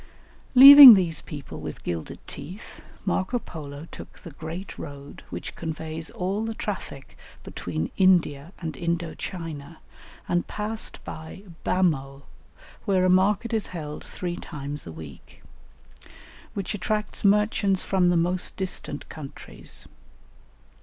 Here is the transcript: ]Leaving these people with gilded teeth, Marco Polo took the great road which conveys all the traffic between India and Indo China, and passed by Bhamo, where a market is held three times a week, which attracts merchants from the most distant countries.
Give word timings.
]Leaving 0.55 0.95
these 0.95 1.21
people 1.21 1.59
with 1.59 1.83
gilded 1.83 2.17
teeth, 2.25 2.81
Marco 3.05 3.37
Polo 3.37 3.87
took 3.91 4.17
the 4.23 4.31
great 4.31 4.79
road 4.79 5.21
which 5.29 5.55
conveys 5.55 6.09
all 6.09 6.43
the 6.43 6.55
traffic 6.55 7.15
between 7.43 7.91
India 7.97 8.51
and 8.57 8.75
Indo 8.75 9.13
China, 9.13 9.77
and 10.27 10.47
passed 10.47 10.97
by 11.05 11.43
Bhamo, 11.63 12.23
where 12.85 13.05
a 13.05 13.11
market 13.11 13.53
is 13.53 13.67
held 13.77 14.03
three 14.03 14.37
times 14.37 14.87
a 14.87 14.91
week, 14.91 15.43
which 16.55 16.73
attracts 16.73 17.23
merchants 17.23 17.83
from 17.83 18.09
the 18.09 18.17
most 18.17 18.57
distant 18.57 19.07
countries. 19.07 19.87